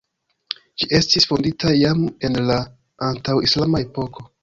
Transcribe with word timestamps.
Ĝi 0.83 0.89
estis 0.99 1.29
fondita 1.33 1.75
jam 1.83 2.03
en 2.31 2.43
la 2.49 2.59
antaŭ-islama 3.13 3.89
epoko. 3.89 4.31